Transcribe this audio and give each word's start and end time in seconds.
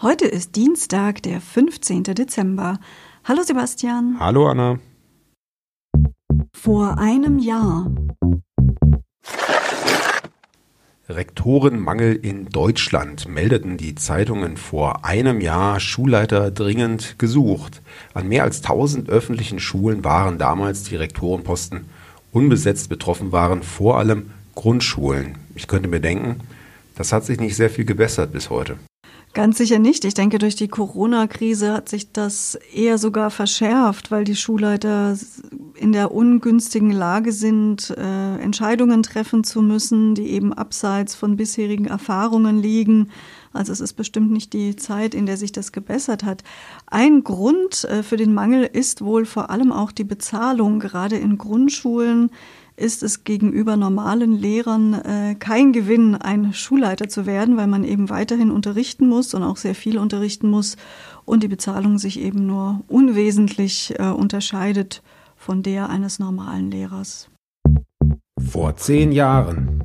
Heute 0.00 0.26
ist 0.26 0.54
Dienstag, 0.54 1.24
der 1.24 1.40
15. 1.40 2.04
Dezember. 2.04 2.78
Hallo 3.24 3.42
Sebastian. 3.42 4.18
Hallo 4.20 4.46
Anna. 4.46 4.78
Vor 6.54 6.98
einem 6.98 7.40
Jahr. 7.40 7.90
Rektorenmangel 11.08 12.14
in 12.14 12.48
Deutschland 12.48 13.26
meldeten 13.26 13.76
die 13.76 13.96
Zeitungen 13.96 14.56
vor 14.56 15.04
einem 15.04 15.40
Jahr 15.40 15.80
Schulleiter 15.80 16.52
dringend 16.52 17.18
gesucht. 17.18 17.82
An 18.14 18.28
mehr 18.28 18.44
als 18.44 18.58
1000 18.58 19.08
öffentlichen 19.08 19.58
Schulen 19.58 20.04
waren 20.04 20.38
damals 20.38 20.84
die 20.84 20.94
Rektorenposten 20.94 21.86
unbesetzt. 22.30 22.88
Betroffen 22.88 23.32
waren 23.32 23.64
vor 23.64 23.98
allem 23.98 24.30
Grundschulen. 24.54 25.38
Ich 25.56 25.66
könnte 25.66 25.88
mir 25.88 26.00
denken, 26.00 26.36
das 26.94 27.12
hat 27.12 27.24
sich 27.24 27.40
nicht 27.40 27.56
sehr 27.56 27.68
viel 27.68 27.84
gebessert 27.84 28.30
bis 28.30 28.48
heute. 28.48 28.78
Ganz 29.38 29.56
sicher 29.56 29.78
nicht. 29.78 30.04
Ich 30.04 30.14
denke, 30.14 30.38
durch 30.38 30.56
die 30.56 30.66
Corona-Krise 30.66 31.72
hat 31.72 31.88
sich 31.88 32.10
das 32.10 32.58
eher 32.74 32.98
sogar 32.98 33.30
verschärft, 33.30 34.10
weil 34.10 34.24
die 34.24 34.34
Schulleiter 34.34 35.16
in 35.76 35.92
der 35.92 36.10
ungünstigen 36.10 36.90
Lage 36.90 37.30
sind, 37.30 37.90
äh, 37.96 38.36
Entscheidungen 38.38 39.04
treffen 39.04 39.44
zu 39.44 39.62
müssen, 39.62 40.16
die 40.16 40.26
eben 40.30 40.52
abseits 40.52 41.14
von 41.14 41.36
bisherigen 41.36 41.84
Erfahrungen 41.84 42.60
liegen. 42.60 43.10
Also 43.52 43.70
es 43.70 43.78
ist 43.78 43.92
bestimmt 43.92 44.32
nicht 44.32 44.54
die 44.54 44.74
Zeit, 44.74 45.14
in 45.14 45.24
der 45.24 45.36
sich 45.36 45.52
das 45.52 45.70
gebessert 45.70 46.24
hat. 46.24 46.42
Ein 46.86 47.22
Grund 47.22 47.84
äh, 47.84 48.02
für 48.02 48.16
den 48.16 48.34
Mangel 48.34 48.64
ist 48.64 49.02
wohl 49.02 49.24
vor 49.24 49.50
allem 49.50 49.70
auch 49.70 49.92
die 49.92 50.02
Bezahlung, 50.02 50.80
gerade 50.80 51.16
in 51.16 51.38
Grundschulen 51.38 52.32
ist 52.78 53.02
es 53.02 53.24
gegenüber 53.24 53.76
normalen 53.76 54.32
Lehrern 54.32 54.94
äh, 54.94 55.34
kein 55.34 55.72
Gewinn, 55.72 56.14
ein 56.14 56.52
Schulleiter 56.52 57.08
zu 57.08 57.26
werden, 57.26 57.56
weil 57.56 57.66
man 57.66 57.84
eben 57.84 58.08
weiterhin 58.08 58.50
unterrichten 58.50 59.08
muss 59.08 59.34
und 59.34 59.42
auch 59.42 59.56
sehr 59.56 59.74
viel 59.74 59.98
unterrichten 59.98 60.48
muss 60.48 60.76
und 61.24 61.42
die 61.42 61.48
Bezahlung 61.48 61.98
sich 61.98 62.20
eben 62.20 62.46
nur 62.46 62.80
unwesentlich 62.88 63.94
äh, 63.98 64.04
unterscheidet 64.04 65.02
von 65.36 65.62
der 65.62 65.90
eines 65.90 66.18
normalen 66.18 66.70
Lehrers. 66.70 67.28
Vor 68.40 68.76
zehn 68.76 69.12
Jahren. 69.12 69.84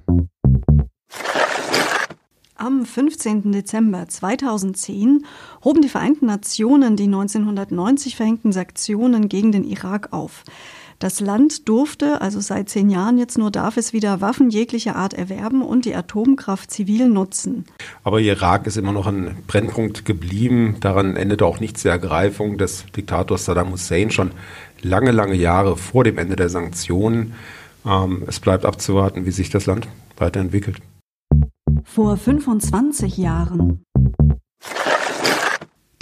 Am 2.55 2.85
15. 2.85 3.51
Dezember 3.51 4.07
2010 4.07 5.25
hoben 5.65 5.81
die 5.81 5.89
Vereinten 5.89 6.27
Nationen 6.27 6.95
die 6.95 7.05
1990 7.05 8.15
verhängten 8.15 8.53
Sanktionen 8.53 9.27
gegen 9.27 9.51
den 9.51 9.65
Irak 9.65 10.13
auf. 10.13 10.43
Das 11.03 11.19
Land 11.19 11.67
durfte, 11.67 12.21
also 12.21 12.39
seit 12.39 12.69
zehn 12.69 12.89
Jahren 12.89 13.17
jetzt 13.17 13.37
nur, 13.37 13.51
darf 13.51 13.75
es 13.75 13.91
wieder 13.91 14.21
Waffen 14.21 14.49
jeglicher 14.49 14.95
Art 14.95 15.13
erwerben 15.13 15.61
und 15.61 15.83
die 15.83 15.93
Atomkraft 15.93 16.71
zivil 16.71 17.09
nutzen. 17.09 17.65
Aber 18.05 18.21
Irak 18.21 18.67
ist 18.67 18.77
immer 18.77 18.93
noch 18.93 19.05
ein 19.05 19.35
Brennpunkt 19.45 20.05
geblieben. 20.05 20.77
Daran 20.79 21.17
endete 21.17 21.45
auch 21.45 21.59
nicht 21.59 21.83
die 21.83 21.89
Ergreifung 21.89 22.57
des 22.57 22.85
Diktators 22.95 23.43
Saddam 23.43 23.73
Hussein 23.73 24.11
schon 24.11 24.31
lange, 24.81 25.11
lange 25.11 25.35
Jahre 25.35 25.75
vor 25.75 26.05
dem 26.05 26.17
Ende 26.17 26.37
der 26.37 26.47
Sanktionen. 26.47 27.33
Ähm, 27.85 28.23
es 28.27 28.39
bleibt 28.39 28.63
abzuwarten, 28.63 29.25
wie 29.25 29.31
sich 29.31 29.49
das 29.49 29.65
Land 29.65 29.89
weiterentwickelt. 30.15 30.77
Vor 31.83 32.15
25 32.15 33.17
Jahren. 33.17 33.83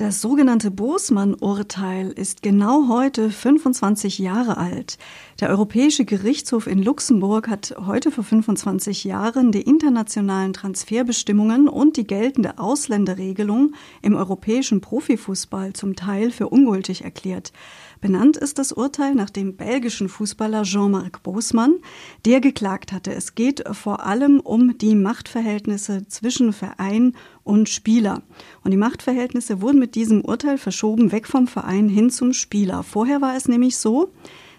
Das 0.02 0.20
sogenannte 0.20 0.72
Bosman-Urteil 0.72 2.10
ist 2.10 2.42
genau 2.42 2.88
heute 2.90 3.30
25 3.30 4.18
Jahre 4.18 4.58
alt. 4.58 4.98
Der 5.42 5.50
Europäische 5.50 6.06
Gerichtshof 6.06 6.68
in 6.68 6.84
Luxemburg 6.84 7.50
hat 7.50 7.74
heute 7.88 8.12
vor 8.12 8.24
25 8.24 9.06
Jahren 9.06 9.52
die 9.52 9.64
internationalen 9.64 10.54
Transferbestimmungen 10.54 11.68
und 11.68 11.98
die 11.98 12.06
geltende 12.06 12.60
Ausländerregelung 12.60 13.74
im 14.04 14.14
europäischen 14.14 14.82
Profifußball 14.82 15.74
zum 15.74 15.96
Teil 15.96 16.30
für 16.30 16.50
ungültig 16.50 17.04
erklärt. 17.04 17.54
Benannt 18.02 18.38
ist 18.38 18.60
das 18.60 18.72
Urteil 18.72 19.16
nach 19.16 19.32
dem 19.32 19.56
belgischen 19.56 20.10
Fußballer 20.10 20.62
Jean-Marc 20.62 21.24
Bosman, 21.24 21.78
der 22.26 22.40
geklagt 22.40 22.92
hatte. 22.92 23.12
Es 23.12 23.34
geht 23.34 23.64
vor 23.72 24.06
allem 24.06 24.42
um 24.42 24.78
die 24.78 24.94
Machtverhältnisse 24.94 26.08
zwischen 26.08 26.54
Verein 26.54 27.16
und 27.44 27.68
Spieler. 27.68 28.22
Und 28.64 28.70
die 28.70 28.78
Machtverhältnisse 28.78 29.60
wurden 29.60 29.80
mit 29.80 29.96
diesem 29.96 30.22
Urteil 30.22 30.60
verschoben 30.60 31.12
weg 31.12 31.26
vom 31.26 31.48
Verein 31.48 31.90
hin 31.90 32.12
zum 32.12 32.32
Spieler. 32.32 32.84
Vorher 32.84 33.22
war 33.22 33.36
es 33.36 33.48
nämlich 33.48 33.78
so, 33.78 34.12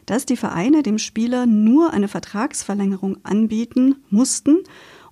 dass 0.06 0.26
die 0.26 0.36
Vereine 0.36 0.82
dem 0.82 0.98
Spieler 0.98 1.46
nur 1.46 1.92
eine 1.92 2.08
Vertragsverlängerung 2.08 3.18
anbieten 3.22 3.96
mussten 4.10 4.58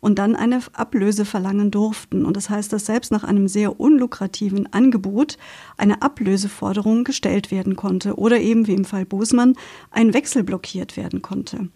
und 0.00 0.18
dann 0.18 0.34
eine 0.34 0.60
Ablöse 0.72 1.24
verlangen 1.24 1.70
durften. 1.70 2.24
Und 2.24 2.36
das 2.36 2.50
heißt, 2.50 2.72
dass 2.72 2.86
selbst 2.86 3.12
nach 3.12 3.24
einem 3.24 3.48
sehr 3.48 3.78
unlukrativen 3.78 4.72
Angebot 4.72 5.36
eine 5.76 6.02
Ablöseforderung 6.02 7.04
gestellt 7.04 7.50
werden 7.50 7.76
konnte 7.76 8.16
oder 8.16 8.40
eben 8.40 8.66
wie 8.66 8.74
im 8.74 8.84
Fall 8.84 9.04
Bosmann 9.04 9.56
ein 9.90 10.14
Wechsel 10.14 10.42
blockiert 10.42 10.96
werden 10.96 11.22
konnte. 11.22 11.68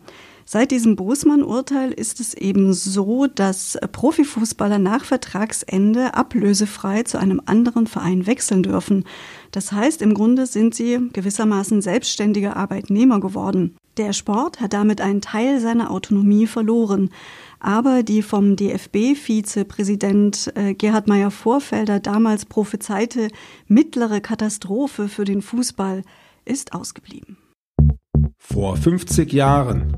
Seit 0.46 0.70
diesem 0.70 0.94
Bosmann-Urteil 0.94 1.90
ist 1.90 2.20
es 2.20 2.34
eben 2.34 2.74
so, 2.74 3.26
dass 3.26 3.78
Profifußballer 3.92 4.78
nach 4.78 5.04
Vertragsende 5.04 6.14
ablösefrei 6.14 7.02
zu 7.02 7.18
einem 7.18 7.40
anderen 7.46 7.86
Verein 7.86 8.26
wechseln 8.26 8.62
dürfen. 8.62 9.04
Das 9.52 9.72
heißt, 9.72 10.02
im 10.02 10.12
Grunde 10.12 10.46
sind 10.46 10.74
sie 10.74 11.08
gewissermaßen 11.12 11.80
selbstständige 11.80 12.56
Arbeitnehmer 12.56 13.20
geworden. 13.20 13.76
Der 13.96 14.12
Sport 14.12 14.60
hat 14.60 14.72
damit 14.72 15.00
einen 15.00 15.20
Teil 15.20 15.60
seiner 15.60 15.90
Autonomie 15.90 16.46
verloren. 16.46 17.10
Aber 17.60 18.02
die 18.02 18.20
vom 18.20 18.56
DFB-Vizepräsident 18.56 20.52
äh, 20.54 20.74
Gerhard 20.74 21.08
Meyer-Vorfelder 21.08 22.00
damals 22.00 22.44
prophezeite 22.44 23.28
mittlere 23.66 24.20
Katastrophe 24.20 25.08
für 25.08 25.24
den 25.24 25.40
Fußball 25.40 26.02
ist 26.44 26.74
ausgeblieben. 26.74 27.38
Vor 28.38 28.76
50 28.76 29.32
Jahren. 29.32 29.96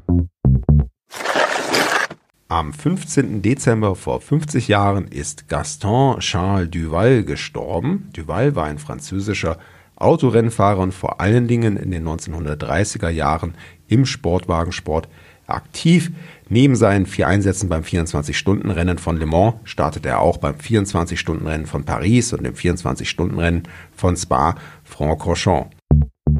Am 2.49 2.73
15. 2.73 3.43
Dezember 3.43 3.97
vor 3.97 4.21
50 4.21 4.69
Jahren 4.69 5.09
ist 5.09 5.49
Gaston 5.49 6.21
Charles 6.21 6.71
Duval 6.71 7.25
gestorben. 7.25 8.09
Duval 8.13 8.55
war 8.55 8.67
ein 8.67 8.79
französischer 8.79 9.59
Autorennfahrer 9.97 10.79
und 10.79 10.95
vor 10.95 11.21
allen 11.21 11.49
Dingen 11.49 11.77
in 11.77 11.91
den 11.91 12.07
1930er 12.07 13.09
Jahren 13.09 13.55
im 13.89 14.07
Sportwagensport 14.07 15.09
aktiv. 15.49 16.13
Neben 16.49 16.77
seinen 16.77 17.07
vier 17.07 17.27
Einsätzen 17.27 17.69
beim 17.69 17.83
24-Stunden-Rennen 17.83 18.99
von 18.99 19.17
Le 19.17 19.27
Mans 19.27 19.55
startete 19.65 20.11
er 20.11 20.21
auch 20.21 20.37
beim 20.37 20.55
24-Stunden-Rennen 20.55 21.67
von 21.67 21.85
Paris 21.85 22.33
und 22.33 22.45
dem 22.45 22.55
24-Stunden-Rennen 22.55 23.65
von 23.91 24.17
Spa-Francorchamps. 24.17 25.75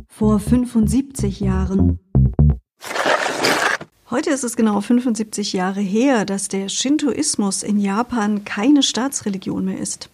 Vor 0.07 0.39
75 0.39 1.41
Jahren. 1.41 1.99
Heute 4.09 4.31
ist 4.31 4.45
es 4.45 4.55
genau 4.55 4.81
75 4.81 5.53
Jahre 5.53 5.81
her, 5.81 6.25
dass 6.25 6.47
der 6.47 6.69
Shintoismus 6.69 7.65
in 7.65 7.77
Japan 7.81 8.45
keine 8.45 8.85
Staatsreligion 8.85 9.65
mehr 9.65 9.81
ist. 9.81 10.11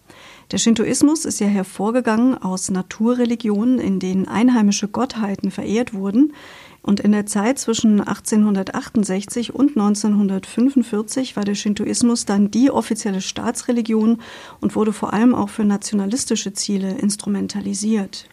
Der 0.51 0.57
Shintoismus 0.57 1.25
ist 1.25 1.39
ja 1.39 1.45
hervorgegangen 1.45 2.35
aus 2.35 2.71
Naturreligionen, 2.71 3.77
in 3.77 3.99
denen 3.99 4.27
einheimische 4.27 4.87
Gottheiten 4.87 5.51
verehrt 5.51 5.93
wurden. 5.93 6.33
Und 6.81 7.01
in 7.01 7.11
der 7.11 7.27
Zeit 7.27 7.59
zwischen 7.59 8.01
1868 8.01 9.53
und 9.53 9.77
1945 9.77 11.35
war 11.35 11.43
der 11.43 11.53
Shintoismus 11.53 12.25
dann 12.25 12.49
die 12.49 12.71
offizielle 12.71 13.21
Staatsreligion 13.21 14.21
und 14.59 14.75
wurde 14.75 14.91
vor 14.91 15.13
allem 15.13 15.35
auch 15.35 15.49
für 15.49 15.65
nationalistische 15.65 16.53
Ziele 16.53 16.97
instrumentalisiert. 16.97 18.27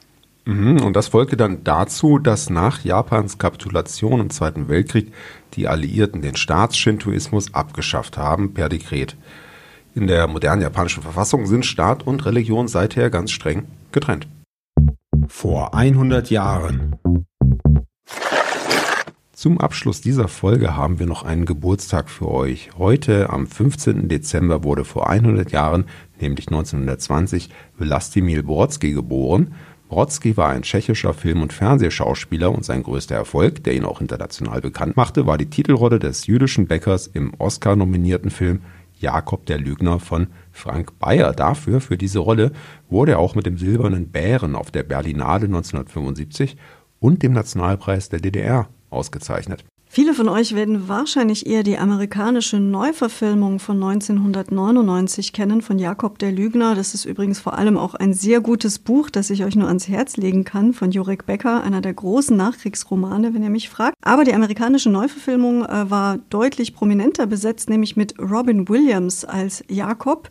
Mhm, 0.45 0.83
und 0.83 0.97
das 0.97 1.09
folgte 1.09 1.37
dann 1.37 1.65
dazu, 1.65 2.19
dass 2.19 2.51
nach 2.51 2.83
Japans 2.85 3.39
Kapitulation 3.39 4.21
im 4.21 4.31
Zweiten 4.31 4.69
Weltkrieg 4.69 5.13
die 5.55 5.69
Alliierten 5.69 6.23
den 6.23 6.37
Staatsshintoismus 6.37 7.55
abgeschafft 7.55 8.17
haben 8.17 8.55
per 8.55 8.69
Dekret. 8.69 9.17
In 9.95 10.07
der 10.07 10.27
modernen 10.29 10.63
japanischen 10.63 11.03
Verfassung 11.03 11.47
sind 11.47 11.67
Staat 11.67 12.07
und 12.07 12.25
Religion 12.25 12.69
seither 12.69 13.11
ganz 13.11 13.33
streng 13.33 13.67
getrennt. 13.93 14.29
Vor 15.27 15.75
100 15.75 16.31
Jahren. 16.31 16.97
Zum 19.33 19.59
Abschluss 19.59 20.01
dieser 20.03 20.29
Folge 20.29 20.77
haben 20.77 20.99
wir 20.99 21.07
noch 21.07 21.23
einen 21.23 21.47
Geburtstag 21.47 22.11
für 22.11 22.29
euch. 22.29 22.71
Heute, 22.77 23.31
am 23.31 23.47
15. 23.47 24.09
Dezember, 24.09 24.65
wurde 24.65 24.85
vor 24.85 25.09
100 25.09 25.51
Jahren, 25.51 25.87
nämlich 26.21 26.49
1920, 26.49 27.49
Wlastimir 27.79 28.43
Brodsky 28.43 28.93
geboren. 28.93 29.55
Brodsky 29.91 30.37
war 30.37 30.51
ein 30.51 30.63
tschechischer 30.63 31.13
Film- 31.13 31.43
und 31.43 31.53
Fernsehschauspieler 31.53 32.53
und 32.53 32.65
sein 32.65 32.85
größter 32.85 33.17
Erfolg, 33.17 33.65
der 33.65 33.75
ihn 33.75 33.85
auch 33.85 34.01
international 34.01 34.61
bekannt 34.61 34.97
machte, 34.97 35.27
war 35.27 35.37
die 35.37 35.51
Titelrolle 35.51 35.99
des 35.99 36.29
jüdischen 36.29 36.69
Bäckers 36.69 37.09
im 37.09 37.35
Oscar-nominierten 37.39 38.31
Film 38.31 38.61
Jakob 39.01 39.47
der 39.47 39.59
Lügner 39.59 39.99
von 39.99 40.29
Frank 40.53 40.97
Bayer. 41.01 41.33
Dafür, 41.33 41.81
für 41.81 41.99
diese 41.99 42.21
Rolle, 42.21 42.53
wurde 42.89 43.13
er 43.13 43.19
auch 43.19 43.35
mit 43.35 43.47
dem 43.47 43.59
Silbernen 43.59 44.11
Bären 44.11 44.55
auf 44.55 44.71
der 44.71 44.85
Berlinale 44.85 45.47
1975 45.47 46.57
und 47.01 47.25
dem 47.25 47.33
Nationalpreis 47.33 48.11
der 48.11 48.21
DDR 48.21 48.69
ausgezeichnet. 48.91 49.65
Viele 49.93 50.15
von 50.15 50.29
euch 50.29 50.55
werden 50.55 50.87
wahrscheinlich 50.89 51.49
eher 51.49 51.65
die 51.65 51.77
amerikanische 51.77 52.61
Neuverfilmung 52.61 53.59
von 53.59 53.83
1999 53.83 55.33
kennen 55.33 55.63
von 55.63 55.81
Jakob 55.81 56.17
der 56.21 56.31
Lügner. 56.31 56.77
Das 56.77 56.95
ist 56.95 57.07
übrigens 57.07 57.41
vor 57.41 57.59
allem 57.59 57.77
auch 57.77 57.97
ein 57.97 58.15
sehr 58.15 58.41
gutes 58.41 58.79
Buch, 58.79 59.11
das 59.11 59.31
ich 59.31 59.45
euch 59.45 59.57
nur 59.57 59.67
ans 59.67 59.89
Herz 59.89 60.17
legen 60.17 60.45
kann, 60.45 60.75
von 60.75 60.93
Jurek 60.93 61.27
Becker, 61.27 61.65
einer 61.65 61.81
der 61.81 61.93
großen 61.93 62.37
Nachkriegsromane, 62.37 63.35
wenn 63.35 63.43
ihr 63.43 63.51
mich 63.51 63.69
fragt. 63.69 63.97
Aber 64.01 64.23
die 64.23 64.33
amerikanische 64.33 64.91
Neuverfilmung 64.91 65.65
äh, 65.65 65.91
war 65.91 66.19
deutlich 66.31 66.73
prominenter 66.73 67.27
besetzt, 67.27 67.69
nämlich 67.69 67.97
mit 67.97 68.17
Robin 68.21 68.69
Williams 68.69 69.25
als 69.25 69.65
Jakob. 69.69 70.31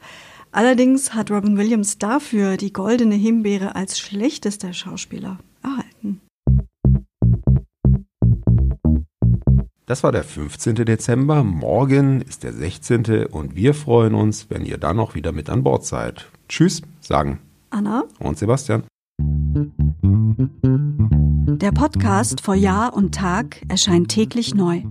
Allerdings 0.53 1.13
hat 1.13 1.31
Robin 1.31 1.57
Williams 1.57 1.97
dafür 1.97 2.55
die 2.55 2.71
goldene 2.71 3.15
Himbeere 3.15 3.75
als 3.75 3.99
schlechtester 3.99 4.71
Schauspieler 4.71 5.37
Das 9.89 10.03
war 10.03 10.11
der 10.11 10.23
15. 10.23 10.75
Dezember. 10.75 11.43
Morgen 11.43 12.21
ist 12.21 12.43
der 12.43 12.53
16. 12.53 13.25
und 13.25 13.55
wir 13.55 13.73
freuen 13.73 14.13
uns, 14.13 14.45
wenn 14.51 14.63
ihr 14.63 14.77
dann 14.77 14.97
noch 14.97 15.15
wieder 15.15 15.31
mit 15.31 15.49
an 15.49 15.63
Bord 15.63 15.83
seid. 15.83 16.29
Tschüss, 16.47 16.83
sagen 17.01 17.39
Anna 17.71 18.03
und 18.19 18.37
Sebastian. 18.37 18.83
Der 21.57 21.71
Podcast 21.71 22.41
vor 22.41 22.53
Jahr 22.53 22.93
und 22.93 23.15
Tag 23.15 23.63
erscheint 23.67 24.09
täglich 24.09 24.53
neu. 24.53 24.83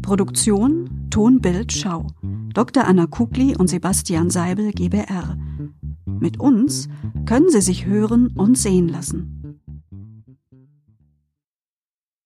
Produktion 0.00 1.08
Ton, 1.10 1.42
Bild, 1.42 1.70
Schau. 1.70 2.06
Dr. 2.54 2.86
Anna 2.86 3.06
Kugli 3.08 3.54
und 3.54 3.68
Sebastian 3.68 4.30
Seibel 4.30 4.72
GBR. 4.72 5.36
Mit 6.06 6.40
uns 6.40 6.88
können 7.26 7.50
Sie 7.50 7.60
sich 7.60 7.84
hören 7.84 8.28
und 8.28 8.56
sehen 8.56 8.88
lassen. 8.88 9.39